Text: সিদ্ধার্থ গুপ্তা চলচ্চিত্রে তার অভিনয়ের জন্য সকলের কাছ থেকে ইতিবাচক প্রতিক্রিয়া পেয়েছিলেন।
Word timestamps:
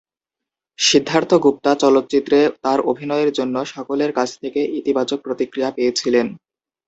সিদ্ধার্থ 0.79 1.31
গুপ্তা 1.43 1.71
চলচ্চিত্রে 1.83 2.39
তার 2.63 2.79
অভিনয়ের 2.91 3.29
জন্য 3.37 3.55
সকলের 3.73 4.11
কাছ 4.13 4.29
থেকে 4.41 4.61
ইতিবাচক 4.79 5.19
প্রতিক্রিয়া 5.21 5.69
পেয়েছিলেন। 5.71 6.27